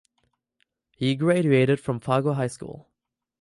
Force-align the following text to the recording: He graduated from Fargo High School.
He 0.97 1.13
graduated 1.15 1.79
from 1.79 1.99
Fargo 1.99 2.33
High 2.33 2.47
School. 2.47 2.89